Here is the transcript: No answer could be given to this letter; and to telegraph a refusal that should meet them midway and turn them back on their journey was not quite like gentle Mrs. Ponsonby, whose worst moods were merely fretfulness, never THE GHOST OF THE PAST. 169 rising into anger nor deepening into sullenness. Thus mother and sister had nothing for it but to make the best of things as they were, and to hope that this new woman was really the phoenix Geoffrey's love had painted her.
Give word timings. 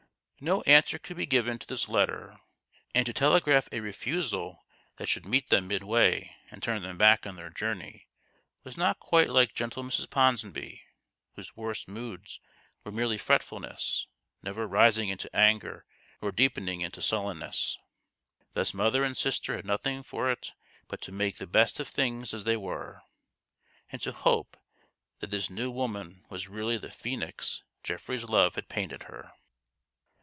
No 0.43 0.61
answer 0.61 0.97
could 0.97 1.17
be 1.17 1.27
given 1.27 1.59
to 1.59 1.67
this 1.67 1.87
letter; 1.87 2.39
and 2.95 3.05
to 3.05 3.13
telegraph 3.13 3.69
a 3.71 3.79
refusal 3.79 4.65
that 4.97 5.07
should 5.07 5.27
meet 5.27 5.51
them 5.51 5.67
midway 5.67 6.35
and 6.49 6.63
turn 6.63 6.81
them 6.81 6.97
back 6.97 7.27
on 7.27 7.35
their 7.35 7.51
journey 7.51 8.07
was 8.63 8.75
not 8.75 8.97
quite 8.99 9.29
like 9.29 9.53
gentle 9.53 9.83
Mrs. 9.83 10.09
Ponsonby, 10.09 10.81
whose 11.35 11.55
worst 11.55 11.87
moods 11.87 12.39
were 12.83 12.91
merely 12.91 13.19
fretfulness, 13.19 14.07
never 14.41 14.63
THE 14.63 14.69
GHOST 14.69 14.69
OF 14.69 14.71
THE 14.71 14.79
PAST. 14.79 14.97
169 15.09 15.09
rising 15.09 15.09
into 15.09 15.35
anger 15.35 15.85
nor 16.23 16.31
deepening 16.31 16.81
into 16.81 17.03
sullenness. 17.03 17.77
Thus 18.55 18.73
mother 18.73 19.03
and 19.03 19.15
sister 19.15 19.55
had 19.55 19.65
nothing 19.67 20.01
for 20.01 20.31
it 20.31 20.53
but 20.87 21.01
to 21.01 21.11
make 21.11 21.37
the 21.37 21.45
best 21.45 21.79
of 21.79 21.87
things 21.87 22.33
as 22.33 22.45
they 22.45 22.57
were, 22.57 23.03
and 23.91 24.01
to 24.01 24.11
hope 24.11 24.57
that 25.19 25.29
this 25.29 25.51
new 25.51 25.69
woman 25.69 26.25
was 26.31 26.47
really 26.49 26.79
the 26.79 26.89
phoenix 26.89 27.61
Geoffrey's 27.83 28.23
love 28.23 28.55
had 28.55 28.67
painted 28.67 29.03
her. 29.03 29.33